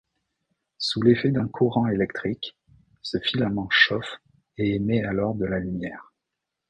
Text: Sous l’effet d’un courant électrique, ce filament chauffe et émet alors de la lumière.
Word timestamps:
Sous 0.79 1.03
l’effet 1.03 1.29
d’un 1.29 1.47
courant 1.47 1.85
électrique, 1.85 2.57
ce 3.03 3.19
filament 3.19 3.67
chauffe 3.69 4.19
et 4.57 4.73
émet 4.73 5.03
alors 5.03 5.35
de 5.35 5.45
la 5.45 5.59
lumière. 5.59 6.11